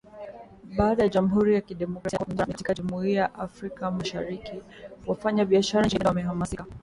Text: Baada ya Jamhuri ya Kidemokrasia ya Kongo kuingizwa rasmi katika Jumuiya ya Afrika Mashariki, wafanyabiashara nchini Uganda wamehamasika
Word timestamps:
Baada 0.77 1.03
ya 1.03 1.09
Jamhuri 1.09 1.53
ya 1.55 1.61
Kidemokrasia 1.61 2.19
ya 2.19 2.25
Kongo 2.25 2.27
kuingizwa 2.35 2.45
rasmi 2.51 2.63
katika 2.65 2.73
Jumuiya 2.73 3.21
ya 3.21 3.35
Afrika 3.35 3.91
Mashariki, 3.91 4.61
wafanyabiashara 5.07 5.85
nchini 5.85 5.93
Uganda 6.01 6.09
wamehamasika 6.09 6.65